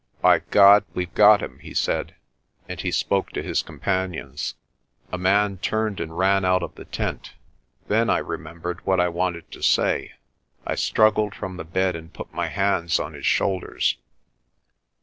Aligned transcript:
"By 0.19 0.39
God, 0.39 0.83
we've 0.95 1.13
got 1.13 1.43
him!" 1.43 1.59
he 1.59 1.75
said, 1.75 2.15
and 2.67 2.81
he 2.81 2.89
spoke 2.89 3.29
to 3.33 3.43
his 3.43 3.61
companions. 3.61 4.55
A 5.11 5.17
man 5.19 5.59
turned 5.59 5.99
and 5.99 6.17
ran 6.17 6.43
out 6.43 6.63
of 6.63 6.73
the 6.73 6.85
tent. 6.85 7.33
Then 7.87 8.09
I 8.09 8.17
remembered 8.17 8.83
what 8.83 8.99
I 8.99 9.09
wanted 9.09 9.51
to 9.51 9.61
say. 9.61 10.13
I 10.65 10.73
struggled 10.73 11.35
from 11.35 11.57
the 11.57 11.63
bed 11.63 11.95
and 11.95 12.11
put 12.11 12.33
my 12.33 12.47
hands 12.47 12.99
on 12.99 13.13
his 13.13 13.27
shoulders. 13.27 13.97